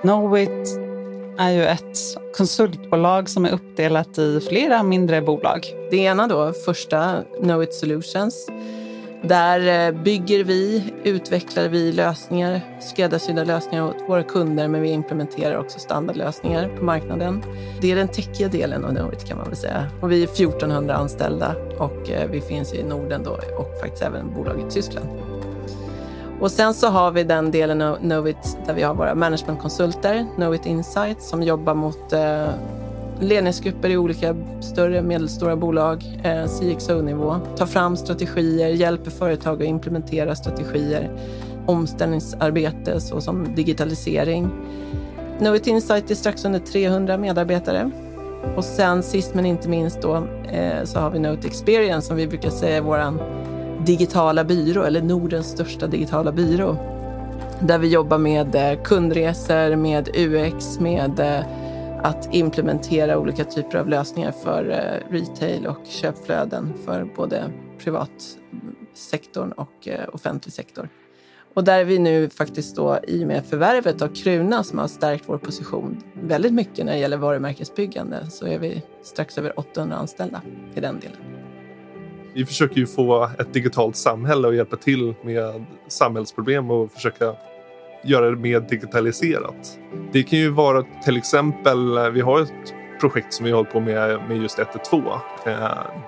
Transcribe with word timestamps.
Knowit 0.00 0.78
är 1.38 1.50
ju 1.50 1.64
ett 1.64 1.98
konsultbolag 2.36 3.28
som 3.28 3.44
är 3.44 3.50
uppdelat 3.50 4.18
i 4.18 4.40
flera 4.48 4.82
mindre 4.82 5.22
bolag. 5.22 5.66
Det 5.90 5.96
ena 5.96 6.26
då, 6.26 6.52
första 6.52 7.22
Knowit 7.42 7.74
Solutions. 7.74 8.48
Där 9.22 9.88
eh, 9.88 10.02
bygger 10.02 10.44
vi, 10.44 10.92
utvecklar 11.04 11.68
vi 11.68 11.92
lösningar, 11.92 12.60
skräddarsydda 12.80 13.44
lösningar 13.44 13.88
åt 13.88 14.08
våra 14.08 14.22
kunder 14.22 14.68
men 14.68 14.82
vi 14.82 14.90
implementerar 14.90 15.56
också 15.58 15.78
standardlösningar 15.78 16.68
på 16.78 16.84
marknaden. 16.84 17.42
Det 17.80 17.92
är 17.92 17.96
den 17.96 18.08
techiga 18.08 18.48
delen 18.48 18.84
av 18.84 18.90
Knowit 18.90 19.24
kan 19.24 19.36
man 19.38 19.46
väl 19.46 19.56
säga. 19.56 19.86
Och 20.00 20.12
vi 20.12 20.22
är 20.22 20.28
1400 20.28 20.94
anställda 20.94 21.54
och 21.78 22.10
eh, 22.10 22.30
vi 22.30 22.40
finns 22.40 22.74
i 22.74 22.82
Norden 22.82 23.22
då 23.24 23.30
och 23.30 23.80
faktiskt 23.80 24.02
även 24.02 24.34
bolag 24.34 24.64
i 24.68 24.70
Tyskland. 24.70 25.06
Och 26.40 26.50
sen 26.50 26.74
så 26.74 26.86
har 26.86 27.10
vi 27.10 27.24
den 27.24 27.50
delen 27.50 27.82
av 27.82 27.96
Knowit 27.96 28.58
där 28.66 28.74
vi 28.74 28.82
har 28.82 28.94
våra 28.94 29.14
managementkonsulter, 29.14 30.26
Knowit 30.34 30.66
Insight, 30.66 31.22
som 31.22 31.42
jobbar 31.42 31.74
mot 31.74 32.12
eh, 32.12 32.48
ledningsgrupper 33.20 33.90
i 33.90 33.96
olika 33.96 34.36
större 34.60 34.98
och 34.98 35.04
medelstora 35.04 35.56
bolag, 35.56 36.20
eh, 36.22 36.44
CXO-nivå, 36.44 37.36
tar 37.56 37.66
fram 37.66 37.96
strategier, 37.96 38.68
hjälper 38.68 39.10
företag 39.10 39.62
att 39.62 39.68
implementera 39.68 40.34
strategier, 40.34 41.10
omställningsarbete 41.66 43.00
såsom 43.00 43.54
digitalisering. 43.54 44.50
Knowit 45.38 45.66
Insight 45.66 46.10
är 46.10 46.14
strax 46.14 46.44
under 46.44 46.58
300 46.58 47.18
medarbetare. 47.18 47.90
Och 48.56 48.64
sen 48.64 49.02
sist 49.02 49.34
men 49.34 49.46
inte 49.46 49.68
minst 49.68 50.02
då 50.02 50.14
eh, 50.52 50.84
så 50.84 50.98
har 50.98 51.10
vi 51.10 51.18
Knowit 51.18 51.44
Experience 51.44 52.06
som 52.06 52.16
vi 52.16 52.26
brukar 52.26 52.50
säga 52.50 52.76
är 52.76 52.80
våran 52.80 53.20
digitala 53.86 54.44
byrå, 54.44 54.82
eller 54.82 55.02
Nordens 55.02 55.50
största 55.50 55.86
digitala 55.86 56.32
byrå. 56.32 56.76
Där 57.60 57.78
vi 57.78 57.88
jobbar 57.88 58.18
med 58.18 58.54
eh, 58.54 58.82
kundresor, 58.82 59.76
med 59.76 60.08
UX, 60.16 60.80
med 60.80 61.20
eh, 61.20 61.44
att 62.02 62.34
implementera 62.34 63.18
olika 63.18 63.44
typer 63.44 63.78
av 63.78 63.88
lösningar 63.88 64.32
för 64.32 64.70
eh, 64.70 65.12
retail 65.12 65.66
och 65.66 65.86
köpflöden 65.86 66.72
för 66.84 67.08
både 67.16 67.44
privatsektorn 67.78 69.52
och 69.52 69.88
offentlig 70.12 70.52
sektor. 70.52 70.88
Och 71.54 71.64
där 71.64 71.78
är 71.78 71.84
vi 71.84 71.98
nu 71.98 72.30
faktiskt 72.30 72.76
då 72.76 72.98
i 73.08 73.24
och 73.24 73.28
med 73.28 73.44
förvärvet 73.44 74.02
av 74.02 74.08
Kruna 74.08 74.64
som 74.64 74.78
har 74.78 74.88
stärkt 74.88 75.24
vår 75.26 75.38
position 75.38 76.02
väldigt 76.22 76.52
mycket 76.52 76.84
när 76.84 76.92
det 76.92 76.98
gäller 76.98 77.16
varumärkesbyggande 77.16 78.30
så 78.30 78.46
är 78.46 78.58
vi 78.58 78.82
strax 79.02 79.38
över 79.38 79.58
800 79.58 79.96
anställda 79.96 80.42
i 80.74 80.80
den 80.80 81.00
delen. 81.00 81.39
Vi 82.34 82.46
försöker 82.46 82.76
ju 82.76 82.86
få 82.86 83.30
ett 83.38 83.52
digitalt 83.52 83.96
samhälle 83.96 84.48
och 84.48 84.54
hjälpa 84.54 84.76
till 84.76 85.14
med 85.22 85.64
samhällsproblem 85.88 86.70
och 86.70 86.92
försöka 86.92 87.34
göra 88.04 88.30
det 88.30 88.36
mer 88.36 88.60
digitaliserat. 88.60 89.78
Det 90.12 90.22
kan 90.22 90.38
ju 90.38 90.50
vara 90.50 90.84
till 91.04 91.16
exempel, 91.16 91.96
eh, 91.96 92.08
vi 92.08 92.20
har 92.20 92.40
ett 92.40 92.74
projekt 93.00 93.34
som 93.34 93.44
vi 93.44 93.50
har 93.50 93.56
hållit 93.56 93.72
på 93.72 93.80
med 93.80 94.20
med 94.28 94.36
just 94.36 94.58
112 94.58 95.02
eh, 95.46 95.52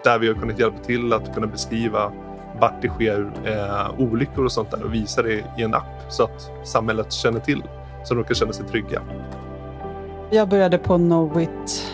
där 0.05 0.19
vi 0.19 0.29
har 0.29 0.35
kunnat 0.35 0.59
hjälpa 0.59 0.79
till 0.79 1.13
att 1.13 1.35
kunna 1.35 1.47
beskriva 1.47 2.13
vart 2.61 2.83
det 2.83 2.89
sker 2.89 3.33
eh, 3.45 4.01
olyckor 4.01 4.45
och 4.45 4.53
sånt 4.53 4.71
där 4.71 4.83
och 4.83 4.95
visa 4.95 5.23
det 5.23 5.45
i 5.59 5.63
en 5.63 5.75
app 5.75 6.07
så 6.09 6.25
att 6.25 6.51
samhället 6.65 7.13
känner 7.13 7.41
till 7.41 7.63
så 8.05 8.15
de 8.15 8.25
kan 8.25 8.35
känna 8.35 8.53
sig 8.53 8.67
trygga. 8.67 9.03
Jag 10.31 10.49
började 10.49 10.79
på 10.79 10.97
Knowit 10.97 11.87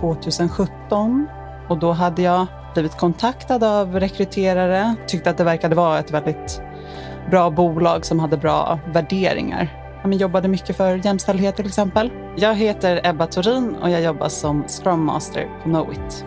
2017 0.00 1.26
och 1.68 1.78
då 1.78 1.92
hade 1.92 2.22
jag 2.22 2.46
blivit 2.74 2.96
kontaktad 2.96 3.64
av 3.64 4.00
rekryterare. 4.00 4.94
Tyckte 5.06 5.30
att 5.30 5.38
det 5.38 5.44
verkade 5.44 5.74
vara 5.74 5.98
ett 5.98 6.10
väldigt 6.10 6.62
bra 7.30 7.50
bolag 7.50 8.04
som 8.04 8.18
hade 8.18 8.36
bra 8.36 8.78
värderingar. 8.92 9.80
Jag 10.02 10.14
jobbade 10.14 10.48
mycket 10.48 10.76
för 10.76 11.06
jämställdhet 11.06 11.56
till 11.56 11.66
exempel. 11.66 12.10
Jag 12.36 12.54
heter 12.54 13.00
Ebba 13.04 13.26
Torin 13.26 13.74
och 13.82 13.90
jag 13.90 14.02
jobbar 14.02 14.28
som 14.28 14.64
Scrum 14.68 15.04
Master 15.04 15.48
på 15.62 15.68
Knowit. 15.68 16.24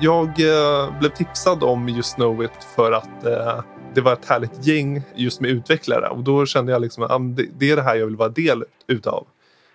Jag 0.00 0.28
eh, 0.28 0.98
blev 0.98 1.10
tipsad 1.10 1.62
om 1.62 1.88
just 1.88 2.14
Knowit 2.14 2.64
för 2.76 2.92
att 2.92 3.24
eh, 3.24 3.62
det 3.94 4.00
var 4.00 4.12
ett 4.12 4.28
härligt 4.28 4.66
gäng 4.66 5.02
just 5.14 5.40
med 5.40 5.50
utvecklare 5.50 6.08
och 6.08 6.24
då 6.24 6.46
kände 6.46 6.72
jag 6.72 6.82
liksom 6.82 7.02
att 7.02 7.10
ah, 7.10 7.18
det, 7.18 7.46
det 7.58 7.70
är 7.70 7.76
det 7.76 7.82
här 7.82 7.96
jag 7.96 8.06
vill 8.06 8.16
vara 8.16 8.28
del 8.28 8.64
utav. 8.86 9.26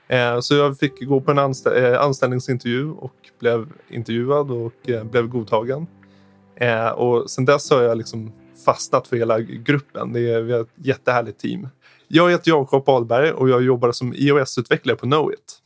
Eh, 0.08 0.40
så 0.40 0.56
jag 0.56 0.78
fick 0.78 1.06
gå 1.06 1.22
på 1.22 1.32
en 1.32 1.40
anställ 1.40 1.84
eh, 1.84 2.02
anställningsintervju 2.02 2.92
och 2.92 3.16
blev 3.40 3.68
intervjuad 3.90 4.52
och 4.52 4.90
eh, 4.90 5.04
blev 5.04 5.28
godtagen. 5.28 5.88
Eh, 6.56 6.90
och 6.90 7.30
sen 7.30 7.46
dess 7.46 7.70
har 7.70 7.82
jag 7.82 7.98
liksom 7.98 8.32
fastnat 8.66 9.08
för 9.08 9.16
hela 9.16 9.40
gruppen. 9.40 10.14
Det 10.14 10.34
är, 10.34 10.42
vi 10.42 10.54
har 10.54 10.62
ett 10.62 10.68
jättehärligt 10.76 11.40
team. 11.40 11.68
Jag 12.08 12.32
heter 12.32 12.52
Jakob 12.52 12.90
Ahlberg 12.90 13.32
och 13.32 13.50
jag 13.50 13.64
jobbar 13.64 13.92
som 13.92 14.14
iOS-utvecklare 14.14 14.96
på 14.96 15.06
Knowit. 15.06 15.60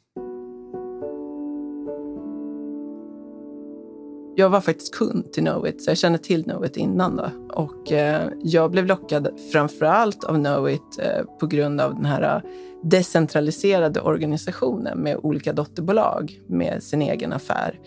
Jag 4.40 4.50
var 4.50 4.62
faktiskt 4.62 4.96
kund 4.96 5.34
till 5.34 5.44
Knowit, 5.44 5.84
så 5.84 5.92
jag 5.92 5.98
kände 5.98 6.20
till 6.20 6.44
Knowit 6.44 6.78
innan. 6.78 7.16
Då. 7.16 7.30
Och, 7.54 7.92
eh, 7.92 8.30
jag 8.44 8.72
blev 8.72 8.86
lockad 8.86 9.30
framför 9.52 9.86
allt 9.86 10.24
av 10.24 10.36
Knowit 10.36 11.00
eh, 11.00 11.26
på 11.40 11.48
grund 11.48 11.82
av 11.82 11.96
den 11.96 12.06
här 12.06 12.42
decentraliserade 12.84 14.02
organisationen 14.02 15.00
med 15.00 15.18
olika 15.24 15.54
dotterbolag 15.54 16.42
med 16.48 16.84
sin 16.84 17.02
egen 17.02 17.34
affär. 17.34 17.80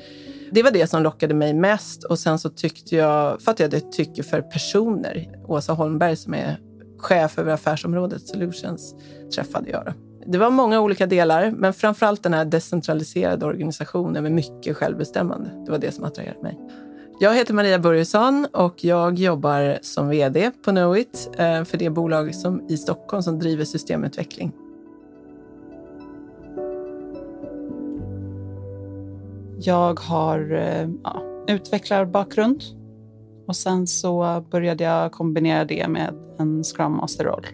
Det 0.52 0.62
var 0.62 0.70
det 0.70 0.86
som 0.86 1.02
lockade 1.02 1.34
mig 1.34 1.54
mest. 1.54 2.04
Och 2.04 2.18
sen 2.18 2.38
så 2.38 2.48
tyckte 2.48 2.96
jag, 2.96 3.42
för 3.42 3.50
att 3.50 3.60
jag 3.60 3.74
ett 3.74 3.92
tycke 3.92 4.22
för 4.22 4.40
personer. 4.40 5.28
Åsa 5.46 5.72
Holmberg 5.72 6.16
som 6.16 6.34
är 6.34 6.58
chef 6.98 7.38
över 7.38 7.52
affärsområdet 7.52 8.26
Solutions 8.26 8.94
träffade 9.34 9.70
jag. 9.70 9.84
då. 9.84 9.92
Det 10.26 10.38
var 10.38 10.50
många 10.50 10.80
olika 10.80 11.06
delar, 11.06 11.50
men 11.50 11.72
framför 11.72 12.06
allt 12.06 12.22
den 12.22 12.34
här 12.34 12.44
decentraliserade 12.44 13.46
organisationen 13.46 14.22
med 14.22 14.32
mycket 14.32 14.76
självbestämmande. 14.76 15.50
Det 15.64 15.70
var 15.70 15.78
det 15.78 15.92
som 15.92 16.04
attraherade 16.04 16.42
mig. 16.42 16.58
Jag 17.20 17.34
heter 17.34 17.54
Maria 17.54 17.78
Börjesson 17.78 18.46
och 18.52 18.84
jag 18.84 19.18
jobbar 19.18 19.78
som 19.82 20.08
vd 20.08 20.50
på 20.64 20.70
Knowit 20.70 21.30
eh, 21.38 21.64
för 21.64 21.78
det 21.78 21.90
bolag 21.90 22.34
som, 22.34 22.66
i 22.68 22.76
Stockholm 22.76 23.22
som 23.22 23.38
driver 23.38 23.64
systemutveckling. 23.64 24.52
Jag 29.62 30.00
har 30.00 30.52
eh, 30.52 30.88
ja, 31.04 31.22
utvecklarbakgrund 31.48 32.62
och 33.46 33.56
sen 33.56 33.86
så 33.86 34.44
började 34.50 34.84
jag 34.84 35.12
kombinera 35.12 35.64
det 35.64 35.88
med 35.88 36.14
en 36.38 36.64
Scrum 36.64 36.92
Master-roll. 36.92 37.46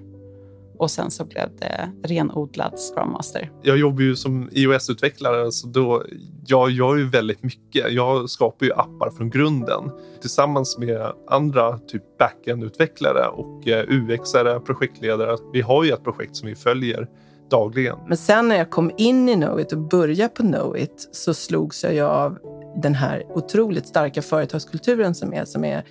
Och 0.78 0.90
sen 0.90 1.10
så 1.10 1.24
blev 1.24 1.48
det 1.58 1.92
renodlad 2.02 2.72
Scrum 2.78 3.12
Master. 3.12 3.50
Jag 3.62 3.78
jobbar 3.78 4.00
ju 4.00 4.16
som 4.16 4.50
iOS-utvecklare 4.52 5.52
så 5.52 5.66
då, 5.66 6.02
jag 6.46 6.70
gör 6.70 6.96
ju 6.96 7.08
väldigt 7.08 7.42
mycket. 7.42 7.92
Jag 7.92 8.30
skapar 8.30 8.66
ju 8.66 8.72
appar 8.72 9.10
från 9.10 9.30
grunden 9.30 9.90
tillsammans 10.20 10.78
med 10.78 11.12
andra 11.26 11.78
typ 11.78 12.02
backend-utvecklare 12.18 13.26
och 13.26 13.68
eh, 13.68 13.86
UX-are, 13.88 14.60
projektledare. 14.60 15.36
Vi 15.52 15.60
har 15.60 15.84
ju 15.84 15.90
ett 15.90 16.04
projekt 16.04 16.36
som 16.36 16.48
vi 16.48 16.54
följer 16.54 17.08
dagligen. 17.50 17.98
Men 18.08 18.16
sen 18.16 18.48
när 18.48 18.56
jag 18.56 18.70
kom 18.70 18.90
in 18.96 19.28
i 19.28 19.34
Knowit 19.34 19.72
och 19.72 19.78
började 19.78 20.28
på 20.34 20.42
Knowit 20.42 21.08
så 21.12 21.34
slogs 21.34 21.84
jag 21.84 22.10
av 22.10 22.38
den 22.82 22.94
här 22.94 23.26
otroligt 23.34 23.86
starka 23.86 24.22
företagskulturen 24.22 25.14
som 25.14 25.34
är, 25.34 25.44
som 25.44 25.64
är 25.64 25.84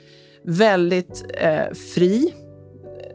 väldigt 0.44 1.26
eh, 1.34 1.74
fri. 1.96 2.34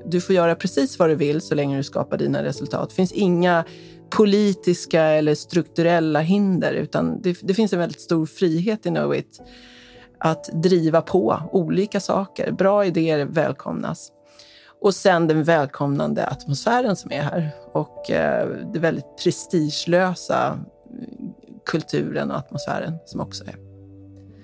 Du 0.06 0.20
får 0.20 0.34
göra 0.34 0.54
precis 0.54 0.98
vad 0.98 1.08
du 1.08 1.14
vill 1.14 1.40
så 1.40 1.54
länge 1.54 1.76
du 1.76 1.82
skapar 1.82 2.18
dina 2.18 2.42
resultat. 2.42 2.88
Det 2.88 2.94
finns 2.94 3.12
inga 3.12 3.64
politiska 4.10 5.02
eller 5.02 5.34
strukturella 5.34 6.20
hinder 6.20 6.72
utan 6.72 7.22
det, 7.22 7.38
det 7.42 7.54
finns 7.54 7.72
en 7.72 7.78
väldigt 7.78 8.00
stor 8.00 8.26
frihet 8.26 8.86
i 8.86 8.88
Knowit 8.88 9.40
att 10.18 10.62
driva 10.62 11.02
på 11.02 11.40
olika 11.52 12.00
saker. 12.00 12.52
Bra 12.52 12.84
idéer 12.84 13.24
välkomnas. 13.24 14.12
Och 14.80 14.94
sen 14.94 15.26
den 15.26 15.44
välkomnande 15.44 16.26
atmosfären 16.26 16.96
som 16.96 17.12
är 17.12 17.22
här 17.22 17.50
och 17.72 18.10
eh, 18.10 18.48
det 18.72 18.78
väldigt 18.78 19.16
prestigelösa 19.22 20.46
eh, 20.48 21.24
kulturen 21.66 22.30
och 22.30 22.36
atmosfären 22.36 22.98
som 23.06 23.20
också 23.20 23.44
är. 23.44 23.70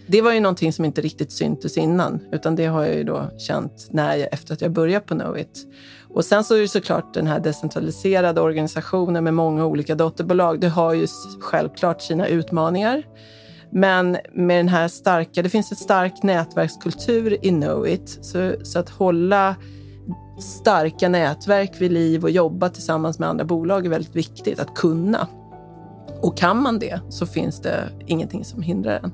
Det 0.08 0.22
var 0.22 0.32
ju 0.32 0.40
någonting 0.40 0.72
som 0.72 0.84
inte 0.84 1.00
riktigt 1.00 1.32
syntes 1.32 1.76
innan, 1.76 2.20
utan 2.32 2.56
det 2.56 2.66
har 2.66 2.84
jag 2.84 2.94
ju 2.94 3.04
då 3.04 3.30
känt 3.38 3.88
när 3.90 4.16
jag, 4.16 4.28
efter 4.32 4.54
att 4.54 4.60
jag 4.60 4.70
började 4.70 5.06
på 5.06 5.14
Knowit. 5.14 5.66
Och 6.08 6.24
sen 6.24 6.44
så 6.44 6.54
är 6.54 6.60
det 6.60 6.68
såklart 6.68 7.14
den 7.14 7.26
här 7.26 7.40
decentraliserade 7.40 8.40
organisationen 8.40 9.24
med 9.24 9.34
många 9.34 9.64
olika 9.64 9.94
dotterbolag. 9.94 10.60
Det 10.60 10.68
har 10.68 10.94
ju 10.94 11.06
självklart 11.40 12.02
sina 12.02 12.26
utmaningar. 12.26 13.02
Men 13.70 14.16
med 14.32 14.58
den 14.58 14.68
här 14.68 14.88
starka, 14.88 15.42
det 15.42 15.48
finns 15.48 15.70
en 15.70 15.76
stark 15.76 16.22
nätverkskultur 16.22 17.44
i 17.44 17.48
Knowit. 17.48 18.18
Så, 18.22 18.54
så 18.62 18.78
att 18.78 18.90
hålla 18.90 19.56
starka 20.38 21.08
nätverk 21.08 21.80
vid 21.80 21.92
liv 21.92 22.24
och 22.24 22.30
jobba 22.30 22.68
tillsammans 22.68 23.18
med 23.18 23.28
andra 23.28 23.44
bolag 23.44 23.86
är 23.86 23.90
väldigt 23.90 24.16
viktigt 24.16 24.60
att 24.60 24.74
kunna. 24.74 25.28
Och 26.22 26.36
kan 26.36 26.62
man 26.62 26.78
det 26.78 27.00
så 27.08 27.26
finns 27.26 27.60
det 27.60 27.88
ingenting 28.06 28.44
som 28.44 28.62
hindrar 28.62 29.00
en. 29.02 29.12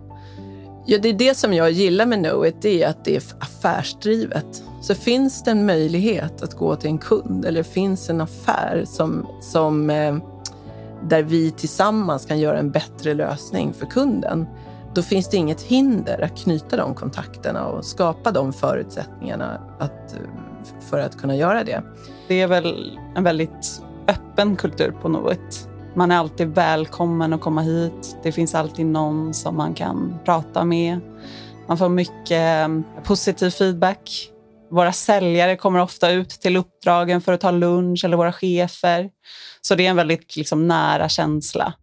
Ja, 0.86 0.98
det 1.02 1.08
är 1.08 1.12
det 1.12 1.34
som 1.34 1.54
jag 1.54 1.70
gillar 1.70 2.06
med 2.06 2.18
Knowit, 2.18 2.62
det 2.62 2.82
är 2.82 2.88
att 2.88 3.04
det 3.04 3.16
är 3.16 3.22
affärsdrivet. 3.38 4.62
Så 4.80 4.94
finns 4.94 5.44
det 5.44 5.50
en 5.50 5.66
möjlighet 5.66 6.42
att 6.42 6.54
gå 6.54 6.76
till 6.76 6.90
en 6.90 6.98
kund 6.98 7.44
eller 7.44 7.62
finns 7.62 8.10
en 8.10 8.20
affär 8.20 8.84
som, 8.86 9.26
som 9.40 9.90
eh, 9.90 10.16
där 11.08 11.22
vi 11.22 11.50
tillsammans 11.50 12.26
kan 12.26 12.38
göra 12.38 12.58
en 12.58 12.70
bättre 12.70 13.14
lösning 13.14 13.72
för 13.72 13.86
kunden, 13.86 14.46
då 14.94 15.02
finns 15.02 15.28
det 15.28 15.36
inget 15.36 15.60
hinder 15.60 16.22
att 16.24 16.38
knyta 16.38 16.76
de 16.76 16.94
kontakterna 16.94 17.66
och 17.66 17.84
skapa 17.84 18.30
de 18.30 18.52
förutsättningarna 18.52 19.60
att, 19.78 20.12
eh, 20.12 20.18
för 20.90 20.98
att 20.98 21.20
kunna 21.20 21.36
göra 21.36 21.64
det. 21.64 21.82
Det 22.28 22.40
är 22.40 22.46
väl 22.46 22.98
en 23.16 23.24
väldigt 23.24 23.82
öppen 24.08 24.56
kultur 24.56 24.90
på 25.02 25.08
Knowit. 25.08 25.68
Man 25.94 26.10
är 26.10 26.16
alltid 26.16 26.48
välkommen 26.48 27.32
att 27.32 27.40
komma 27.40 27.60
hit. 27.60 28.16
Det 28.22 28.32
finns 28.32 28.54
alltid 28.54 28.86
någon 28.86 29.34
som 29.34 29.56
man 29.56 29.74
kan 29.74 30.18
prata 30.24 30.64
med. 30.64 31.00
Man 31.68 31.78
får 31.78 31.88
mycket 31.88 32.70
positiv 33.04 33.50
feedback. 33.50 34.28
Våra 34.70 34.92
säljare 34.92 35.56
kommer 35.56 35.80
ofta 35.80 36.10
ut 36.10 36.30
till 36.30 36.56
uppdragen 36.56 37.20
för 37.20 37.32
att 37.32 37.40
ta 37.40 37.50
lunch 37.50 38.04
eller 38.04 38.16
våra 38.16 38.32
chefer. 38.32 39.10
Så 39.60 39.74
det 39.74 39.86
är 39.86 39.90
en 39.90 39.96
väldigt 39.96 40.36
liksom, 40.36 40.68
nära 40.68 41.08
känsla. 41.08 41.74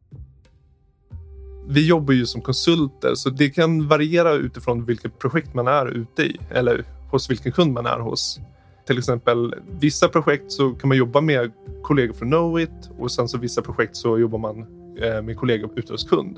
Vi 1.67 1.87
jobbar 1.87 2.13
ju 2.13 2.25
som 2.25 2.41
konsulter 2.41 3.15
så 3.15 3.29
det 3.29 3.49
kan 3.49 3.87
variera 3.87 4.33
utifrån 4.33 4.85
vilket 4.85 5.19
projekt 5.19 5.53
man 5.53 5.67
är 5.67 5.85
ute 5.85 6.23
i 6.23 6.37
eller 6.51 6.85
hos 7.11 7.29
vilken 7.29 7.51
kund 7.51 7.73
man 7.73 7.85
är 7.85 7.99
hos. 7.99 8.39
Till 8.89 8.97
exempel 8.97 9.55
vissa 9.79 10.07
projekt 10.07 10.51
så 10.51 10.69
kan 10.71 10.87
man 10.87 10.97
jobba 10.97 11.21
med 11.21 11.51
kollegor 11.81 12.13
från 12.13 12.29
Knowit 12.29 12.89
och 12.99 13.11
sen 13.11 13.27
så 13.27 13.37
vissa 13.37 13.61
projekt 13.61 13.95
så 13.95 14.19
jobbar 14.19 14.39
man 14.39 14.59
eh, 15.01 15.21
med 15.21 15.37
kollegor 15.37 15.69
ute 15.75 15.93
hos 15.93 16.03
kund. 16.03 16.37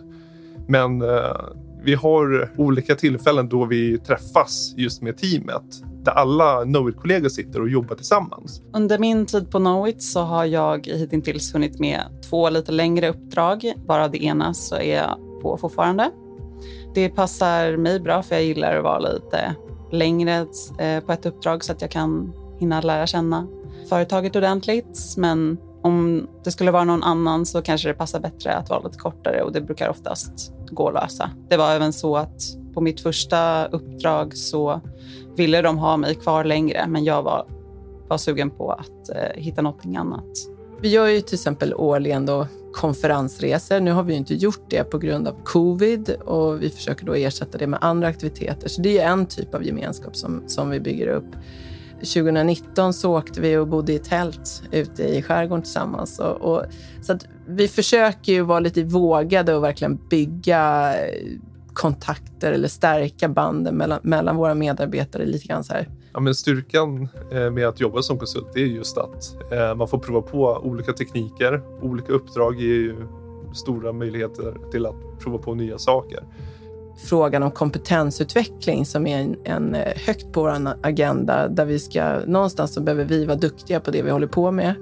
Men 0.67 1.01
eh, 1.01 1.07
vi 1.83 1.93
har 1.93 2.51
olika 2.57 2.95
tillfällen 2.95 3.49
då 3.49 3.65
vi 3.65 3.97
träffas 3.97 4.73
just 4.77 5.01
med 5.01 5.17
teamet 5.17 5.63
där 6.03 6.11
alla 6.11 6.63
Knowit-kollegor 6.63 7.29
sitter 7.29 7.61
och 7.61 7.69
jobbar 7.69 7.95
tillsammans. 7.95 8.61
Under 8.73 8.99
min 8.99 9.25
tid 9.25 9.51
på 9.51 9.57
Knowit 9.57 10.03
så 10.03 10.19
har 10.19 10.45
jag 10.45 10.87
hittills 10.87 11.55
hunnit 11.55 11.79
med 11.79 12.01
två 12.29 12.49
lite 12.49 12.71
längre 12.71 13.09
uppdrag. 13.09 13.73
Bara 13.87 14.07
det 14.07 14.23
ena 14.23 14.53
så 14.53 14.75
är 14.75 14.95
jag 14.95 15.41
på 15.41 15.57
fortfarande. 15.57 16.11
Det 16.95 17.09
passar 17.09 17.77
mig 17.77 17.99
bra 17.99 18.23
för 18.23 18.35
jag 18.35 18.43
gillar 18.43 18.75
att 18.75 18.83
vara 18.83 18.99
lite 18.99 19.55
längre 19.91 20.47
eh, 20.79 21.03
på 21.03 21.11
ett 21.11 21.25
uppdrag 21.25 21.63
så 21.63 21.71
att 21.71 21.81
jag 21.81 21.91
kan 21.91 22.33
hinna 22.61 22.81
lära 22.81 23.07
känna 23.07 23.47
företaget 23.89 24.35
ordentligt. 24.35 25.13
Men 25.17 25.57
om 25.81 26.27
det 26.43 26.51
skulle 26.51 26.71
vara 26.71 26.83
någon 26.83 27.03
annan 27.03 27.45
så 27.45 27.61
kanske 27.61 27.87
det 27.87 27.93
passar 27.93 28.19
bättre 28.19 28.55
att 28.55 28.69
vara 28.69 28.79
lite 28.79 28.97
kortare 28.97 29.43
och 29.43 29.51
det 29.51 29.61
brukar 29.61 29.89
oftast 29.89 30.53
gå 30.71 30.87
att 30.87 30.93
lösa. 30.93 31.29
Det 31.49 31.57
var 31.57 31.71
även 31.71 31.93
så 31.93 32.17
att 32.17 32.41
på 32.73 32.81
mitt 32.81 33.01
första 33.01 33.65
uppdrag 33.65 34.37
så 34.37 34.81
ville 35.35 35.61
de 35.61 35.77
ha 35.77 35.97
mig 35.97 36.15
kvar 36.15 36.43
längre 36.43 36.85
men 36.87 37.03
jag 37.03 37.23
var, 37.23 37.45
var 38.07 38.17
sugen 38.17 38.49
på 38.49 38.71
att 38.71 39.09
eh, 39.09 39.41
hitta 39.41 39.61
någonting 39.61 39.97
annat. 39.97 40.27
Vi 40.81 40.89
gör 40.89 41.07
ju 41.07 41.21
till 41.21 41.35
exempel 41.35 41.73
årligen 41.73 42.25
då 42.25 42.47
konferensresor. 42.73 43.79
Nu 43.79 43.91
har 43.91 44.03
vi 44.03 44.13
inte 44.13 44.35
gjort 44.35 44.65
det 44.69 44.83
på 44.83 44.97
grund 44.97 45.27
av 45.27 45.35
covid 45.43 46.09
och 46.09 46.63
vi 46.63 46.69
försöker 46.69 47.05
då 47.05 47.13
ersätta 47.13 47.57
det 47.57 47.67
med 47.67 47.79
andra 47.81 48.07
aktiviteter. 48.07 48.69
Så 48.69 48.81
det 48.81 48.99
är 48.99 49.11
en 49.11 49.25
typ 49.25 49.55
av 49.55 49.63
gemenskap 49.63 50.15
som, 50.15 50.43
som 50.47 50.69
vi 50.69 50.79
bygger 50.79 51.07
upp. 51.07 51.35
2019 52.01 52.93
så 52.93 53.17
åkte 53.17 53.41
vi 53.41 53.57
och 53.57 53.67
bodde 53.67 53.93
i 53.93 53.99
tält 53.99 54.63
ute 54.71 55.03
i 55.03 55.21
skärgården 55.21 55.63
tillsammans. 55.63 56.19
Och, 56.19 56.41
och, 56.41 56.63
så 57.01 57.17
vi 57.47 57.67
försöker 57.67 58.33
ju 58.33 58.41
vara 58.41 58.59
lite 58.59 58.83
vågade 58.83 59.55
och 59.55 59.63
verkligen 59.63 59.99
bygga 60.09 60.93
eh, 61.05 61.27
kontakter 61.73 62.51
eller 62.51 62.67
stärka 62.67 63.29
banden 63.29 63.75
mellan, 63.75 63.99
mellan 64.03 64.35
våra 64.35 64.55
medarbetare 64.55 65.25
lite 65.25 65.47
grann 65.47 65.63
så 65.63 65.73
här. 65.73 65.89
Ja, 66.13 66.19
men 66.19 66.35
styrkan 66.35 67.07
eh, 67.31 67.51
med 67.51 67.67
att 67.67 67.79
jobba 67.79 68.01
som 68.01 68.17
konsult 68.17 68.55
är 68.55 68.59
just 68.59 68.97
att 68.97 69.35
eh, 69.51 69.75
man 69.75 69.87
får 69.87 69.99
prova 69.99 70.21
på 70.21 70.61
olika 70.63 70.93
tekniker. 70.93 71.61
Olika 71.81 72.13
uppdrag 72.13 72.61
ger 72.61 72.75
ju 72.75 72.95
stora 73.53 73.93
möjligheter 73.93 74.71
till 74.71 74.85
att 74.85 75.19
prova 75.19 75.37
på 75.37 75.53
nya 75.53 75.77
saker 75.77 76.23
frågan 77.03 77.43
om 77.43 77.51
kompetensutveckling 77.51 78.85
som 78.85 79.07
är 79.07 79.17
en, 79.17 79.35
en, 79.43 79.75
eh, 79.75 79.93
högt 79.95 80.31
på 80.31 80.41
vår 80.41 80.73
agenda 80.81 81.47
där 81.47 81.65
vi 81.65 81.79
ska 81.79 82.19
någonstans 82.27 82.73
så 82.73 82.81
behöver 82.81 83.05
vi 83.05 83.25
vara 83.25 83.37
duktiga 83.37 83.79
på 83.79 83.91
det 83.91 84.01
vi 84.01 84.11
håller 84.11 84.27
på 84.27 84.51
med. 84.51 84.73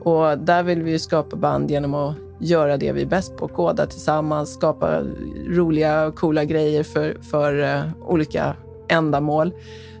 Och 0.00 0.38
där 0.38 0.62
vill 0.62 0.82
vi 0.82 0.98
skapa 0.98 1.36
band 1.36 1.70
genom 1.70 1.94
att 1.94 2.14
göra 2.40 2.76
det 2.76 2.92
vi 2.92 3.02
är 3.02 3.06
bäst 3.06 3.36
på, 3.36 3.48
koda 3.48 3.86
tillsammans, 3.86 4.54
skapa 4.54 5.02
roliga 5.46 6.06
och 6.06 6.14
coola 6.14 6.44
grejer 6.44 6.82
för, 6.82 7.16
för 7.30 7.54
uh, 7.54 7.82
olika 8.06 8.56
ändamål. 8.88 9.52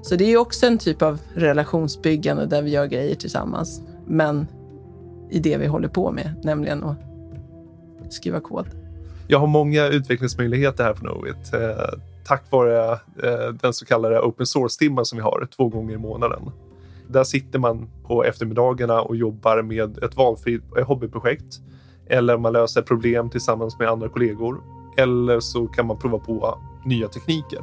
Så 0.02 0.14
det 0.16 0.32
är 0.32 0.36
också 0.36 0.66
en 0.66 0.78
typ 0.78 1.02
av 1.02 1.18
relationsbyggande 1.34 2.46
där 2.46 2.62
vi 2.62 2.70
gör 2.70 2.86
grejer 2.86 3.14
tillsammans, 3.14 3.82
men 4.06 4.46
i 5.30 5.38
det 5.38 5.56
vi 5.56 5.66
håller 5.66 5.88
på 5.88 6.12
med, 6.12 6.34
nämligen 6.42 6.84
att 6.84 6.98
skriva 8.10 8.40
kod 8.40 8.66
jag 9.30 9.38
har 9.38 9.46
många 9.46 9.86
utvecklingsmöjligheter 9.86 10.84
här 10.84 10.92
på 10.92 11.00
Knowit 11.00 11.54
eh, 11.54 11.98
tack 12.24 12.42
vare 12.50 12.92
eh, 12.92 13.48
den 13.60 13.72
så 13.72 13.84
kallade 13.84 14.20
open 14.20 14.46
source-timmen 14.46 15.04
som 15.04 15.18
vi 15.18 15.22
har 15.22 15.48
två 15.56 15.68
gånger 15.68 15.94
i 15.94 15.98
månaden. 15.98 16.50
Där 17.08 17.24
sitter 17.24 17.58
man 17.58 17.90
på 18.06 18.24
eftermiddagarna 18.24 19.00
och 19.00 19.16
jobbar 19.16 19.62
med 19.62 19.98
ett 19.98 20.16
valfritt 20.16 20.62
eh, 20.78 20.86
hobbyprojekt 20.86 21.60
eller 22.06 22.38
man 22.38 22.52
löser 22.52 22.82
problem 22.82 23.30
tillsammans 23.30 23.78
med 23.78 23.88
andra 23.88 24.08
kollegor. 24.08 24.60
Eller 24.96 25.40
så 25.40 25.66
kan 25.66 25.86
man 25.86 25.98
prova 25.98 26.18
på 26.18 26.58
nya 26.84 27.08
tekniker. 27.08 27.58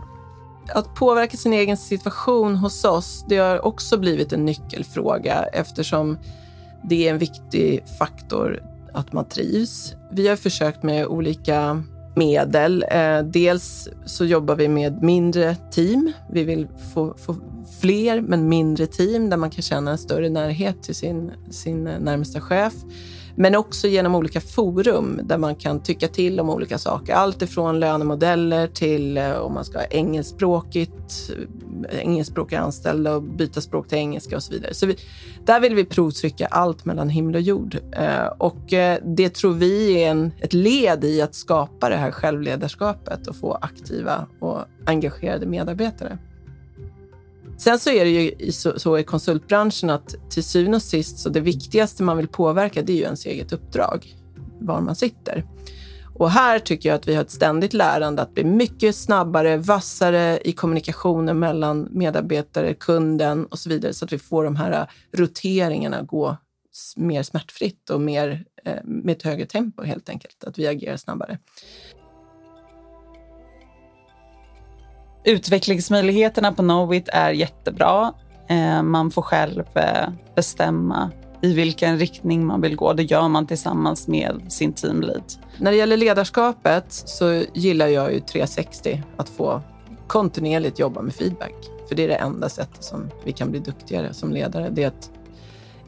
Att 0.74 0.96
påverka 0.96 1.38
sin 1.38 1.54
egen 1.54 1.78
situation 1.78 2.56
hos 2.56 2.86
oss, 2.86 3.26
det 3.30 3.38
har 3.38 3.66
också 3.66 3.98
blivit 3.98 4.34
en 4.34 4.46
nyckelfråga 4.46 5.46
eftersom 5.54 6.18
det 6.84 7.08
är 7.08 7.12
en 7.14 7.18
viktig 7.18 7.84
faktor 8.00 8.75
att 8.96 9.14
man 9.14 9.26
trivs. 9.26 9.94
Vi 10.12 10.28
har 10.28 10.36
försökt 10.36 10.84
med 10.84 11.08
olika 11.08 11.84
medel. 12.16 12.86
Eh, 12.92 13.20
dels 13.20 13.90
så 14.06 14.26
jobbar 14.26 14.56
vi 14.56 14.68
med 14.68 15.04
mindre 15.04 15.56
team. 15.56 16.12
Vi 16.32 16.44
vill 16.44 16.68
få, 16.94 17.14
få, 17.18 17.36
fler 17.82 18.22
men 18.22 18.50
mindre 18.50 18.88
team 18.88 19.30
där 19.30 19.38
man 19.38 19.50
kan 19.50 19.62
känna 19.62 19.92
en 19.92 19.98
större 19.98 20.30
närhet 20.30 20.84
till 20.84 20.96
sin, 20.96 21.32
sin 21.50 21.88
eh, 21.88 22.00
närmsta 22.00 22.42
chef. 22.42 22.74
Men 23.38 23.56
också 23.56 23.88
genom 23.88 24.16
olika 24.16 24.42
forum 24.42 25.20
där 25.24 25.38
man 25.38 25.56
kan 25.56 25.84
tycka 25.84 26.08
till 26.08 26.40
om 26.40 26.50
olika 26.50 26.78
saker. 26.78 27.14
Allt 27.14 27.42
ifrån 27.42 27.80
lönemodeller 27.80 28.68
till 28.68 29.18
eh, 29.18 29.32
om 29.32 29.54
man 29.54 29.66
ska 29.66 29.78
ha 29.78 29.86
engelskspråkigt, 29.86 31.32
eh, 31.90 32.00
engelskspråkiga 32.00 32.60
anställda 32.60 33.16
och 33.16 33.24
byta 33.24 33.62
språk 33.62 33.88
till 33.88 33.98
engelska 33.98 34.36
och 34.36 34.44
så 34.44 34.54
vidare. 34.54 34.74
Så 34.74 34.86
vi, 34.86 34.98
där 35.46 35.60
vill 35.60 35.76
vi 35.76 35.86
provtrycka 35.86 36.46
allt 36.46 36.86
mellan 36.86 37.10
himmel 37.10 37.36
och 37.36 37.42
jord. 37.42 37.78
Och 38.38 38.74
det 39.04 39.30
tror 39.30 39.54
vi 39.54 40.04
är 40.04 40.12
en, 40.12 40.32
ett 40.42 40.54
led 40.54 41.04
i 41.04 41.22
att 41.22 41.36
skapa 41.36 41.90
det 41.90 41.96
här 41.96 42.12
självledarskapet 42.12 43.28
och 43.28 43.36
få 43.36 43.54
aktiva 43.54 44.28
och 44.40 44.60
engagerade 44.86 45.46
medarbetare. 45.46 46.18
Sen 47.58 47.80
så 47.80 47.90
är 47.90 48.06
det 48.06 48.12
ju 48.12 48.52
så, 48.52 48.80
så 48.80 48.98
i 48.98 49.04
konsultbranschen 49.04 49.90
att 49.90 50.32
till 50.32 50.44
syvende 50.44 50.76
och 50.76 50.82
sist 50.82 51.20
så 51.20 51.30
det 51.30 51.40
viktigaste 51.40 52.04
man 52.04 52.18
vill 52.18 52.28
påverka 52.28 52.82
det 52.82 52.94
är 52.94 52.98
ju 52.98 53.04
ens 53.04 53.26
eget 53.26 53.54
uppdrag, 53.54 54.16
var 54.60 54.82
man 54.82 54.96
sitter. 54.96 55.46
Och 56.16 56.32
här 56.32 56.60
tycker 56.60 56.90
jag 56.90 56.96
att 56.96 57.08
vi 57.08 57.16
har 57.16 57.22
ett 57.22 57.32
ständigt 57.32 57.74
lärande 57.74 58.22
att 58.22 58.34
bli 58.34 58.44
mycket 58.44 58.96
snabbare, 58.96 59.58
vassare 59.58 60.40
i 60.44 60.52
kommunikationen 60.52 61.40
mellan 61.40 61.88
medarbetare, 61.92 62.74
kunden 62.74 63.46
och 63.46 63.60
så 63.60 63.70
vidare 63.70 63.94
så 63.94 64.06
att 64.06 64.14
vi 64.14 64.20
får 64.20 64.44
de 64.44 64.56
här 64.56 64.90
roteringarna 65.12 66.02
gå 66.02 66.38
mer 66.96 67.24
smärtfritt 67.24 67.90
och 67.90 68.02
mer, 68.02 68.46
eh, 68.66 68.84
med 68.84 69.16
ett 69.16 69.24
högre 69.24 69.46
tempo 69.46 69.84
helt 69.84 70.10
enkelt. 70.10 70.44
Att 70.44 70.60
vi 70.60 70.68
agerar 70.68 70.98
snabbare. 70.98 71.38
Utvecklingsmöjligheterna 75.26 76.52
på 76.52 76.62
Knowit 76.62 77.10
är 77.14 77.32
jättebra. 77.32 78.14
Eh, 78.50 78.84
man 78.84 79.12
får 79.12 79.22
själv 79.22 79.64
eh, 79.74 80.10
bestämma 80.36 81.12
i 81.42 81.54
vilken 81.54 82.00
riktning 82.00 82.46
man 82.46 82.62
vill 82.62 82.76
gå. 82.76 82.94
Det 82.94 83.04
gör 83.04 83.28
man 83.28 83.48
tillsammans 83.48 84.08
med 84.08 84.42
sin 84.50 84.74
teamlead. 84.74 85.24
När 85.58 85.72
det 85.72 85.78
gäller 85.78 85.98
ledarskapet 85.98 86.86
så 86.90 87.44
gillar 87.54 87.88
jag 87.88 88.14
ju 88.14 88.20
360, 88.20 89.04
att 89.18 89.30
få 89.30 89.62
kontinuerligt 90.08 90.80
jobba 90.80 91.02
med 91.02 91.16
feedback. 91.16 91.56
För 91.88 91.96
det 91.96 92.04
är 92.04 92.08
det 92.08 92.16
enda 92.16 92.50
sättet 92.50 92.84
som 92.84 93.10
vi 93.24 93.32
kan 93.32 93.52
bli 93.52 93.60
duktigare 93.60 94.14
som 94.14 94.32
ledare. 94.32 94.70
Det 94.70 94.84
är 94.84 94.88
att 94.88 95.12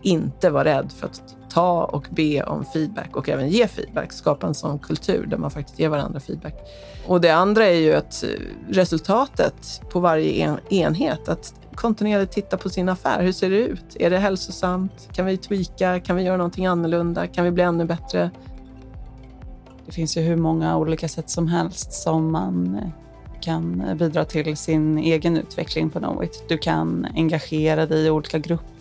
inte 0.01 0.49
vara 0.49 0.65
rädd 0.65 0.91
för 0.99 1.07
att 1.07 1.46
ta 1.57 1.83
och 1.83 2.07
be 2.09 2.43
om 2.43 2.65
feedback 2.65 3.15
och 3.15 3.29
även 3.29 3.49
ge 3.49 3.67
feedback. 3.67 4.13
Skapa 4.13 4.47
en 4.47 4.53
sån 4.53 4.79
kultur 4.79 5.25
där 5.25 5.37
man 5.37 5.51
faktiskt 5.51 5.79
ger 5.79 5.89
varandra 5.89 6.19
feedback. 6.19 6.53
Och 7.07 7.21
det 7.21 7.29
andra 7.29 7.65
är 7.65 7.79
ju 7.79 7.93
att 7.93 8.23
eh, 8.23 8.29
resultatet 8.69 9.81
på 9.89 9.99
varje 9.99 10.45
en 10.45 10.73
enhet, 10.73 11.29
att 11.29 11.53
kontinuerligt 11.75 12.31
titta 12.31 12.57
på 12.57 12.69
sin 12.69 12.89
affär. 12.89 13.23
Hur 13.23 13.31
ser 13.31 13.49
det 13.49 13.57
ut? 13.57 13.95
Är 13.99 14.09
det 14.09 14.17
hälsosamt? 14.17 15.09
Kan 15.13 15.25
vi 15.25 15.37
tweaka? 15.37 15.99
Kan 15.99 16.15
vi 16.15 16.23
göra 16.23 16.37
någonting 16.37 16.65
annorlunda? 16.65 17.27
Kan 17.27 17.45
vi 17.45 17.51
bli 17.51 17.63
ännu 17.63 17.85
bättre? 17.85 18.31
Det 19.85 19.91
finns 19.91 20.17
ju 20.17 20.21
hur 20.21 20.37
många 20.37 20.77
olika 20.77 21.07
sätt 21.07 21.29
som 21.29 21.47
helst 21.47 21.93
som 21.93 22.31
man 22.31 22.75
eh, 22.75 22.89
kan 23.41 23.81
eh, 23.81 23.95
bidra 23.95 24.25
till 24.25 24.57
sin 24.57 24.97
egen 24.97 25.37
utveckling 25.37 25.89
på 25.89 25.99
Knowit. 25.99 26.43
Du 26.47 26.57
kan 26.57 27.07
engagera 27.15 27.85
dig 27.85 28.05
i 28.05 28.09
olika 28.09 28.39
grupper. 28.39 28.76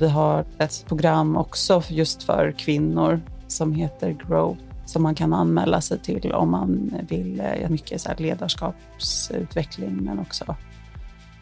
Vi 0.00 0.08
har 0.08 0.44
ett 0.58 0.84
program 0.86 1.36
också 1.36 1.82
just 1.88 2.22
för 2.22 2.54
kvinnor 2.58 3.20
som 3.48 3.72
heter 3.72 4.16
Grow 4.28 4.56
som 4.88 5.02
man 5.02 5.14
kan 5.14 5.32
anmäla 5.32 5.80
sig 5.80 5.98
till 5.98 6.32
om 6.32 6.50
man 6.50 6.94
vill 7.08 7.40
eh, 7.40 7.68
mycket 7.68 8.00
så 8.00 8.10
ledarskapsutveckling 8.18 9.96
men 9.96 10.18
också 10.18 10.56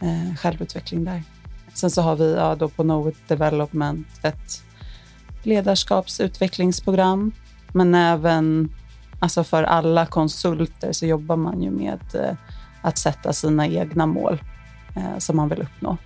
eh, 0.01 0.35
självutveckling 0.37 1.05
där. 1.05 1.23
Sen 1.75 1.91
så 1.91 2.03
har 2.03 2.17
vi 2.17 2.35
ja, 2.35 2.55
då 2.55 2.69
på 2.69 2.83
Knowit 2.83 3.29
Development 3.29 4.07
ett 4.23 4.63
ledarskapsutvecklingsprogram 5.43 7.33
men 7.73 7.95
även 7.95 8.69
alltså 9.19 9.45
för 9.45 9.63
alla 9.63 10.07
konsulter 10.07 10.93
så 10.93 11.07
jobbar 11.07 11.37
man 11.37 11.63
ju 11.63 11.71
med 11.71 12.01
eh, 12.15 12.37
att 12.83 12.99
sätta 12.99 13.33
sina 13.33 13.67
egna 13.67 14.07
mål 14.07 14.43
eh, 14.97 15.19
som 15.19 15.37
man 15.37 15.49
vill 15.49 15.63
uppnå 15.63 15.97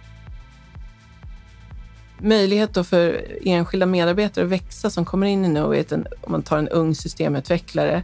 möjlighet 2.23 2.75
då 2.75 2.85
för 2.85 3.27
enskilda 3.45 3.87
medarbetare 3.87 4.45
att 4.45 4.51
växa 4.51 4.91
som 4.91 5.05
kommer 5.05 5.27
in 5.27 5.45
i 5.45 5.49
Knowit, 5.49 5.93
om 5.93 6.05
man 6.29 6.43
tar 6.43 6.59
en 6.59 6.69
ung 6.69 6.95
systemutvecklare, 6.95 8.03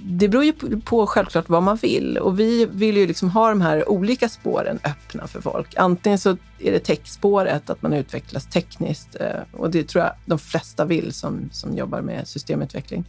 det 0.00 0.28
beror 0.28 0.44
ju 0.44 0.52
på 0.84 1.06
självklart 1.06 1.48
vad 1.48 1.62
man 1.62 1.76
vill 1.76 2.18
och 2.18 2.40
vi 2.40 2.66
vill 2.66 2.96
ju 2.96 3.06
liksom 3.06 3.30
ha 3.30 3.48
de 3.48 3.60
här 3.60 3.88
olika 3.88 4.28
spåren 4.28 4.78
öppna 4.84 5.26
för 5.26 5.40
folk. 5.40 5.74
Antingen 5.76 6.18
så 6.18 6.30
är 6.58 6.72
det 6.72 6.78
techspåret, 6.78 7.70
att 7.70 7.82
man 7.82 7.92
utvecklas 7.92 8.46
tekniskt 8.46 9.16
eh, 9.20 9.40
och 9.52 9.70
det 9.70 9.88
tror 9.88 10.04
jag 10.04 10.12
de 10.24 10.38
flesta 10.38 10.84
vill 10.84 11.12
som, 11.12 11.48
som 11.52 11.76
jobbar 11.76 12.00
med 12.00 12.28
systemutveckling. 12.28 13.04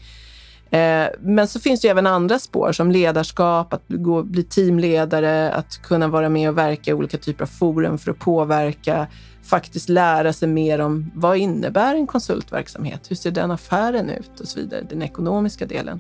Eh, 0.71 1.07
men 1.19 1.47
så 1.47 1.59
finns 1.59 1.81
det 1.81 1.87
även 1.87 2.07
andra 2.07 2.39
spår 2.39 2.71
som 2.71 2.91
ledarskap, 2.91 3.73
att 3.73 3.83
gå, 3.87 4.23
bli 4.23 4.43
teamledare, 4.43 5.51
att 5.51 5.81
kunna 5.81 6.07
vara 6.07 6.29
med 6.29 6.49
och 6.49 6.57
verka 6.57 6.91
i 6.91 6.93
olika 6.93 7.17
typer 7.17 7.43
av 7.43 7.47
forum 7.47 7.97
för 7.97 8.11
att 8.11 8.19
påverka, 8.19 9.07
faktiskt 9.43 9.89
lära 9.89 10.33
sig 10.33 10.47
mer 10.47 10.79
om 10.79 11.11
vad 11.15 11.37
innebär 11.37 11.95
en 11.95 12.07
konsultverksamhet? 12.07 13.11
Hur 13.11 13.15
ser 13.15 13.31
den 13.31 13.51
affären 13.51 14.09
ut 14.09 14.39
och 14.39 14.47
så 14.47 14.59
vidare, 14.59 14.81
den 14.89 15.01
ekonomiska 15.01 15.65
delen. 15.65 15.99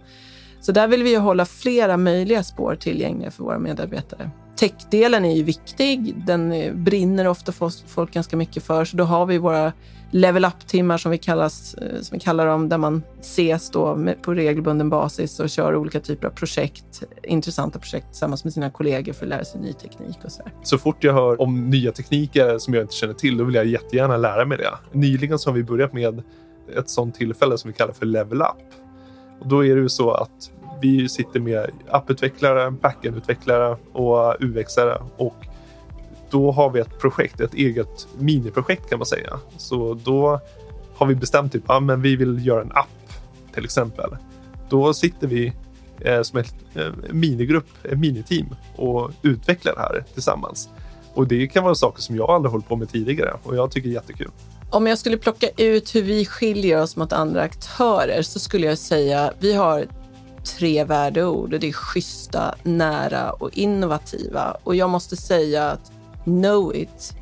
Så 0.61 0.71
där 0.71 0.87
vill 0.87 1.03
vi 1.03 1.09
ju 1.09 1.17
hålla 1.17 1.45
flera 1.45 1.97
möjliga 1.97 2.43
spår 2.43 2.75
tillgängliga 2.75 3.31
för 3.31 3.43
våra 3.43 3.59
medarbetare. 3.59 4.31
Techdelen 4.59 5.25
är 5.25 5.35
ju 5.35 5.43
viktig. 5.43 6.15
Den 6.25 6.51
eh, 6.51 6.73
brinner 6.73 7.27
ofta 7.27 7.51
folk 7.87 8.13
ganska 8.13 8.37
mycket 8.37 8.63
för, 8.63 8.85
så 8.85 8.97
då 8.97 9.03
har 9.03 9.25
vi 9.25 9.37
våra 9.37 9.73
level 10.11 10.45
up-timmar 10.45 10.97
som, 10.97 11.11
vi 11.11 11.17
kallas, 11.17 11.73
eh, 11.73 12.01
som 12.01 12.15
vi 12.15 12.19
kallar 12.19 12.45
dem, 12.45 12.69
där 12.69 12.77
man 12.77 13.03
ses 13.19 13.69
då 13.69 14.07
på 14.21 14.33
regelbunden 14.33 14.89
basis 14.89 15.39
och 15.39 15.49
kör 15.49 15.75
olika 15.75 15.99
typer 15.99 16.27
av 16.27 16.31
projekt, 16.31 17.03
intressanta 17.23 17.79
projekt 17.79 18.07
tillsammans 18.07 18.43
med 18.43 18.53
sina 18.53 18.69
kollegor 18.69 19.13
för 19.13 19.25
att 19.25 19.29
lära 19.29 19.45
sig 19.45 19.61
ny 19.61 19.73
teknik 19.73 20.17
och 20.23 20.31
så. 20.31 20.43
Där. 20.43 20.53
Så 20.63 20.77
fort 20.77 21.03
jag 21.03 21.13
hör 21.13 21.41
om 21.41 21.69
nya 21.69 21.91
tekniker 21.91 22.57
som 22.57 22.73
jag 22.73 22.83
inte 22.83 22.95
känner 22.95 23.13
till, 23.13 23.37
då 23.37 23.43
vill 23.43 23.55
jag 23.55 23.65
jättegärna 23.65 24.17
lära 24.17 24.45
mig 24.45 24.57
det. 24.57 24.77
Nyligen 24.91 25.39
så 25.39 25.49
har 25.49 25.55
vi 25.55 25.63
börjat 25.63 25.93
med 25.93 26.23
ett 26.77 26.89
sånt 26.89 27.15
tillfälle 27.15 27.57
som 27.57 27.71
vi 27.71 27.77
kallar 27.77 27.93
för 27.93 28.05
level 28.05 28.41
up. 28.41 28.73
Och 29.39 29.47
då 29.47 29.65
är 29.65 29.75
det 29.75 29.81
ju 29.81 29.89
så 29.89 30.11
att 30.11 30.51
vi 30.81 31.09
sitter 31.09 31.39
med 31.39 31.69
apputvecklare, 31.89 32.71
backendutvecklare 32.71 33.77
och 33.93 34.35
UXare 34.39 35.01
och 35.17 35.35
då 36.29 36.51
har 36.51 36.69
vi 36.69 36.79
ett 36.79 36.99
projekt, 36.99 37.41
ett 37.41 37.53
eget 37.53 38.07
miniprojekt 38.17 38.89
kan 38.89 38.99
man 38.99 39.05
säga. 39.05 39.39
Så 39.57 39.93
då 39.93 40.39
har 40.95 41.05
vi 41.05 41.15
bestämt 41.15 41.51
typ, 41.51 41.63
ja, 41.67 41.79
men 41.79 42.01
vi 42.01 42.15
vill 42.15 42.45
göra 42.45 42.61
en 42.61 42.71
app 42.71 43.13
till 43.53 43.63
exempel. 43.63 44.15
Då 44.69 44.93
sitter 44.93 45.27
vi 45.27 45.53
eh, 45.99 46.21
som 46.21 46.39
ett 46.39 46.55
eh, 46.75 46.91
minigrupp, 47.09 47.67
ett 47.83 47.99
miniteam 47.99 48.55
och 48.75 49.11
utvecklar 49.21 49.73
det 49.75 49.81
här 49.81 50.03
tillsammans. 50.13 50.69
Och 51.13 51.27
det 51.27 51.47
kan 51.47 51.63
vara 51.63 51.75
saker 51.75 52.01
som 52.01 52.15
jag 52.15 52.29
aldrig 52.29 52.51
hållit 52.51 52.67
på 52.67 52.75
med 52.75 52.89
tidigare 52.89 53.33
och 53.43 53.55
jag 53.55 53.71
tycker 53.71 53.89
det 53.89 53.93
är 53.93 54.01
jättekul. 54.01 54.31
Om 54.71 54.87
jag 54.87 54.97
skulle 54.97 55.17
plocka 55.17 55.47
ut 55.57 55.95
hur 55.95 56.01
vi 56.01 56.25
skiljer 56.25 56.81
oss 56.81 56.95
mot 56.95 57.13
andra 57.13 57.41
aktörer 57.41 58.21
så 58.21 58.39
skulle 58.39 58.67
jag 58.67 58.77
säga 58.77 59.33
vi 59.39 59.53
har 59.53 59.85
tre 60.43 60.83
värdeord 60.83 61.53
och 61.53 61.59
det 61.59 61.67
är 61.67 61.73
schyssta, 61.73 62.55
nära 62.63 63.31
och 63.31 63.57
innovativa. 63.57 64.57
Och 64.63 64.75
jag 64.75 64.89
måste 64.89 65.17
säga 65.17 65.69
att 65.69 65.91
Knowit 66.23 67.13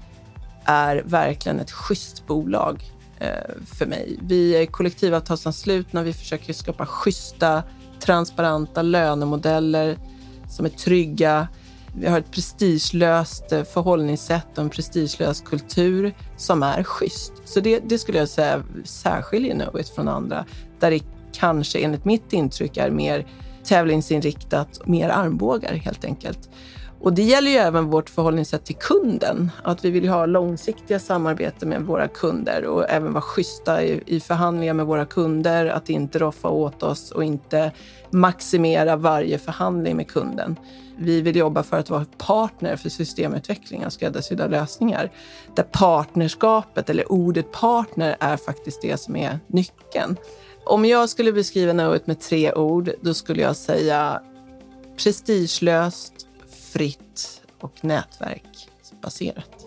är 0.65 1.03
verkligen 1.05 1.59
ett 1.59 1.71
schysst 1.71 2.27
bolag 2.27 2.83
eh, 3.19 3.29
för 3.65 3.85
mig. 3.85 4.19
Vi 4.21 4.55
är 4.55 4.65
kollektivavtalsanslutna, 4.65 6.03
vi 6.03 6.13
försöker 6.13 6.53
skapa 6.53 6.85
schyssta, 6.85 7.63
transparenta 7.99 8.81
lönemodeller 8.81 9.97
som 10.49 10.65
är 10.65 10.69
trygga. 10.69 11.47
Vi 11.95 12.07
har 12.07 12.19
ett 12.19 12.31
prestigelöst 12.31 13.51
eh, 13.51 13.63
förhållningssätt 13.63 14.57
och 14.57 14.63
en 14.63 14.69
prestigelös 14.69 15.41
kultur 15.41 16.13
som 16.37 16.63
är 16.63 16.83
schysst. 16.83 17.33
Så 17.45 17.59
det, 17.59 17.79
det 17.79 17.97
skulle 17.97 18.17
jag 18.17 18.29
säga 18.29 18.63
särskiljer 18.83 19.55
Knowit 19.55 19.89
från 19.89 20.07
andra, 20.07 20.45
där 20.79 20.91
det 20.91 21.01
kanske 21.39 21.79
enligt 21.79 22.05
mitt 22.05 22.33
intryck 22.33 22.77
är 22.77 22.89
mer 22.89 23.27
tävlingsinriktat, 23.63 24.81
mer 24.85 25.09
armbågar 25.09 25.73
helt 25.73 26.05
enkelt. 26.05 26.49
Och 26.99 27.13
det 27.13 27.23
gäller 27.23 27.51
ju 27.51 27.57
även 27.57 27.85
vårt 27.85 28.09
förhållningssätt 28.09 28.65
till 28.65 28.75
kunden. 28.75 29.51
Att 29.63 29.85
vi 29.85 29.89
vill 29.89 30.09
ha 30.09 30.25
långsiktiga 30.25 30.99
samarbeten 30.99 31.69
med 31.69 31.81
våra 31.81 32.07
kunder 32.07 32.65
och 32.65 32.89
även 32.89 33.13
vara 33.13 33.21
schyssta 33.21 33.83
i, 33.83 34.03
i 34.05 34.19
förhandlingar 34.19 34.73
med 34.73 34.85
våra 34.85 35.05
kunder. 35.05 35.65
Att 35.65 35.89
inte 35.89 36.19
roffa 36.19 36.49
åt 36.49 36.83
oss 36.83 37.11
och 37.11 37.23
inte 37.23 37.71
maximera 38.09 38.95
varje 38.95 39.37
förhandling 39.37 39.97
med 39.97 40.07
kunden. 40.07 40.55
Vi 40.97 41.21
vill 41.21 41.35
jobba 41.35 41.63
för 41.63 41.77
att 41.77 41.89
vara 41.89 42.05
partner 42.17 42.75
för 42.75 42.89
systemutveckling 42.89 43.85
av 43.85 43.89
skräddarsydda 43.89 44.47
lösningar. 44.47 45.11
Där 45.55 45.63
partnerskapet, 45.63 46.89
eller 46.89 47.11
ordet 47.11 47.51
partner, 47.51 48.15
är 48.19 48.37
faktiskt 48.37 48.81
det 48.81 48.97
som 48.97 49.15
är 49.15 49.39
nyckeln. 49.47 50.17
Om 50.67 50.85
jag 50.85 51.09
skulle 51.09 51.31
beskriva 51.31 51.71
Knowit 51.71 52.07
med 52.07 52.19
tre 52.19 52.53
ord, 52.53 52.91
då 53.01 53.13
skulle 53.13 53.41
jag 53.41 53.55
säga 53.55 54.21
prestigelöst, 54.97 56.27
fritt 56.73 57.41
och 57.59 57.73
nätverksbaserat. 57.81 59.65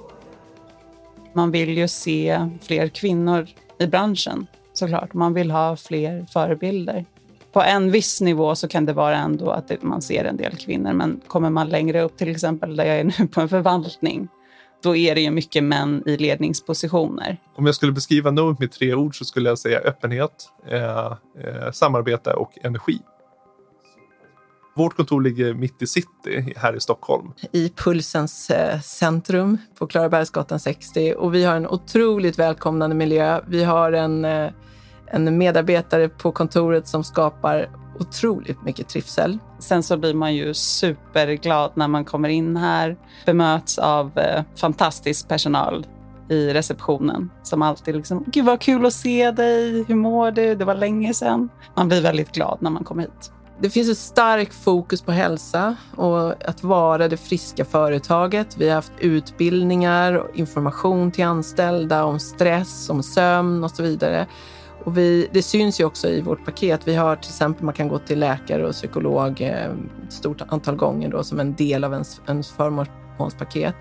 Man 1.32 1.50
vill 1.50 1.78
ju 1.78 1.88
se 1.88 2.48
fler 2.62 2.88
kvinnor 2.88 3.46
i 3.78 3.86
branschen 3.86 4.46
såklart. 4.72 5.14
Man 5.14 5.34
vill 5.34 5.50
ha 5.50 5.76
fler 5.76 6.26
förebilder. 6.32 7.04
På 7.52 7.62
en 7.62 7.90
viss 7.90 8.20
nivå 8.20 8.54
så 8.54 8.68
kan 8.68 8.86
det 8.86 8.92
vara 8.92 9.16
ändå 9.16 9.50
att 9.50 9.82
man 9.82 10.02
ser 10.02 10.24
en 10.24 10.36
del 10.36 10.56
kvinnor, 10.56 10.92
men 10.92 11.20
kommer 11.26 11.50
man 11.50 11.68
längre 11.68 12.02
upp, 12.02 12.16
till 12.16 12.30
exempel 12.30 12.76
där 12.76 12.84
jag 12.84 12.98
är 12.98 13.04
nu 13.04 13.26
på 13.28 13.40
en 13.40 13.48
förvaltning, 13.48 14.28
då 14.82 14.96
är 14.96 15.14
det 15.14 15.20
ju 15.20 15.30
mycket 15.30 15.64
män 15.64 16.02
i 16.06 16.16
ledningspositioner. 16.16 17.36
Om 17.54 17.66
jag 17.66 17.74
skulle 17.74 17.92
beskriva 17.92 18.30
Node 18.30 18.56
med 18.60 18.72
tre 18.72 18.94
ord 18.94 19.18
så 19.18 19.24
skulle 19.24 19.48
jag 19.48 19.58
säga 19.58 19.78
öppenhet, 19.78 20.48
eh, 20.70 21.06
eh, 21.06 21.72
samarbete 21.72 22.32
och 22.32 22.58
energi. 22.62 22.98
Vårt 24.76 24.96
kontor 24.96 25.22
ligger 25.22 25.54
mitt 25.54 25.82
i 25.82 25.86
city 25.86 26.54
här 26.56 26.76
i 26.76 26.80
Stockholm. 26.80 27.32
I 27.52 27.68
Pulsens 27.68 28.50
eh, 28.50 28.80
centrum 28.80 29.58
på 29.78 29.86
Klarabergsgatan 29.86 30.60
60 30.60 31.14
och 31.18 31.34
vi 31.34 31.44
har 31.44 31.56
en 31.56 31.66
otroligt 31.66 32.38
välkomnande 32.38 32.96
miljö. 32.96 33.40
Vi 33.46 33.64
har 33.64 33.92
en, 33.92 34.24
eh, 34.24 34.50
en 35.06 35.38
medarbetare 35.38 36.08
på 36.08 36.32
kontoret 36.32 36.88
som 36.88 37.04
skapar 37.04 37.70
otroligt 37.98 38.62
mycket 38.62 38.88
trivsel. 38.88 39.38
Sen 39.60 39.82
så 39.82 39.96
blir 39.96 40.14
man 40.14 40.34
ju 40.34 40.54
superglad 40.54 41.70
när 41.74 41.88
man 41.88 42.04
kommer 42.04 42.28
in 42.28 42.56
här, 42.56 42.96
bemöts 43.26 43.78
av 43.78 44.18
eh, 44.18 44.42
fantastisk 44.56 45.28
personal 45.28 45.86
i 46.28 46.52
receptionen 46.52 47.30
som 47.42 47.62
alltid 47.62 47.96
liksom, 47.96 48.24
gud 48.26 48.44
vad 48.44 48.60
kul 48.60 48.86
att 48.86 48.92
se 48.92 49.30
dig, 49.30 49.84
hur 49.88 49.94
mår 49.94 50.30
du, 50.30 50.54
det 50.54 50.64
var 50.64 50.74
länge 50.74 51.14
sedan. 51.14 51.48
Man 51.74 51.88
blir 51.88 52.02
väldigt 52.02 52.32
glad 52.32 52.58
när 52.60 52.70
man 52.70 52.84
kommer 52.84 53.02
hit. 53.02 53.32
Det 53.62 53.70
finns 53.70 53.90
ett 53.90 53.98
starkt 53.98 54.54
fokus 54.54 55.02
på 55.02 55.12
hälsa 55.12 55.76
och 55.96 56.48
att 56.48 56.62
vara 56.62 57.08
det 57.08 57.16
friska 57.16 57.64
företaget. 57.64 58.56
Vi 58.56 58.68
har 58.68 58.74
haft 58.74 58.92
utbildningar 58.98 60.12
och 60.14 60.36
information 60.36 61.10
till 61.10 61.24
anställda 61.24 62.04
om 62.04 62.20
stress, 62.20 62.90
om 62.90 63.02
sömn 63.02 63.64
och 63.64 63.70
så 63.70 63.82
vidare. 63.82 64.26
Och 64.84 64.98
vi, 64.98 65.28
det 65.32 65.42
syns 65.42 65.80
ju 65.80 65.84
också 65.84 66.08
i 66.08 66.20
vårt 66.20 66.44
paket. 66.44 66.80
Vi 66.84 66.94
har 66.94 67.16
till 67.16 67.30
exempel, 67.30 67.64
man 67.64 67.74
kan 67.74 67.88
gå 67.88 67.98
till 67.98 68.18
läkare 68.18 68.66
och 68.66 68.72
psykolog 68.72 69.40
eh, 69.40 69.70
ett 70.06 70.12
stort 70.12 70.42
antal 70.48 70.76
gånger 70.76 71.08
då, 71.08 71.24
som 71.24 71.40
en 71.40 71.54
del 71.54 71.84
av 71.84 71.92
ens, 71.92 72.20
ens 72.28 72.50
förmånspaket. 72.50 73.74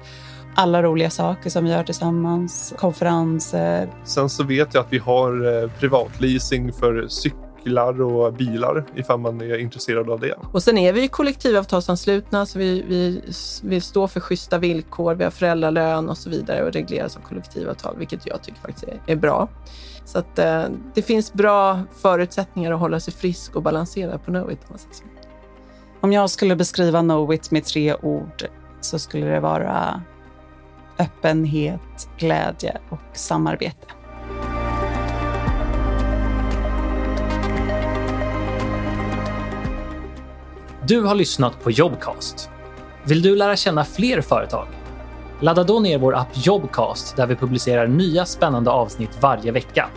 Alla 0.55 0.83
roliga 0.83 1.09
saker 1.09 1.49
som 1.49 1.65
vi 1.65 1.71
gör 1.71 1.83
tillsammans, 1.83 2.73
konferenser. 2.77 3.93
Sen 4.03 4.29
så 4.29 4.43
vet 4.43 4.73
jag 4.73 4.81
att 4.81 4.93
vi 4.93 4.97
har 4.97 5.63
eh, 5.63 5.69
privatleasing 5.79 6.73
för 6.73 7.07
cykel 7.07 7.48
cyklar 7.59 8.01
och 8.01 8.33
bilar 8.33 8.85
ifall 8.95 9.19
man 9.19 9.41
är 9.41 9.57
intresserad 9.57 10.09
av 10.09 10.19
det. 10.19 10.35
Och 10.53 10.63
sen 10.63 10.77
är 10.77 10.93
vi 10.93 11.07
kollektivavtalsanslutna 11.07 12.45
så 12.45 12.59
vi, 12.59 12.81
vi, 12.81 13.21
vi 13.63 13.81
står 13.81 14.07
för 14.07 14.19
schyssta 14.19 14.57
villkor, 14.57 15.15
vi 15.15 15.23
har 15.23 15.31
föräldralön 15.31 16.09
och 16.09 16.17
så 16.17 16.29
vidare 16.29 16.63
och 16.63 16.73
regleras 16.73 17.17
av 17.17 17.21
kollektivavtal, 17.21 17.95
vilket 17.97 18.27
jag 18.27 18.43
tycker 18.43 18.61
faktiskt 18.61 18.83
är, 18.83 19.01
är 19.07 19.15
bra. 19.15 19.47
Så 20.05 20.19
att, 20.19 20.39
eh, 20.39 20.63
det 20.93 21.01
finns 21.01 21.33
bra 21.33 21.79
förutsättningar 22.01 22.71
att 22.71 22.79
hålla 22.79 22.99
sig 22.99 23.13
frisk 23.13 23.55
och 23.55 23.63
balanserad 23.63 24.25
på 24.25 24.31
Knowit. 24.31 24.59
Om, 24.69 24.77
om 26.01 26.13
jag 26.13 26.29
skulle 26.29 26.55
beskriva 26.55 27.01
Knowit 27.01 27.51
med 27.51 27.65
tre 27.65 27.95
ord 27.95 28.43
så 28.81 28.99
skulle 28.99 29.25
det 29.25 29.39
vara 29.39 30.01
öppenhet, 30.99 32.09
glädje 32.17 32.77
och 32.89 33.17
samarbete. 33.17 33.98
Du 40.89 41.01
har 41.01 41.15
lyssnat 41.15 41.63
på 41.63 41.71
Jobcast. 41.71 42.49
Vill 43.03 43.21
du 43.21 43.35
lära 43.35 43.55
känna 43.55 43.85
fler 43.85 44.21
företag? 44.21 44.67
Ladda 45.39 45.63
då 45.63 45.79
ner 45.79 45.97
vår 45.97 46.15
app 46.15 46.27
Jobcast 46.33 47.15
där 47.15 47.27
vi 47.27 47.35
publicerar 47.35 47.87
nya 47.87 48.25
spännande 48.25 48.71
avsnitt 48.71 49.17
varje 49.21 49.51
vecka. 49.51 49.89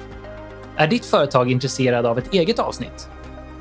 Är 0.76 0.87
ditt 0.87 1.04
företag 1.04 1.50
intresserad 1.50 2.06
av 2.06 2.18
ett 2.18 2.34
eget 2.34 2.58
avsnitt? 2.58 3.08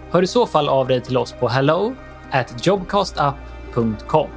Hör 0.10 0.24
i 0.24 0.28
så 0.28 0.46
fall 0.46 0.70
av 0.70 0.88
dig 0.88 1.02
till 1.02 1.18
oss 1.18 1.32
på 1.40 1.48
hello 1.48 1.96
at 2.32 2.66
jobcastapp.com. 2.66 4.30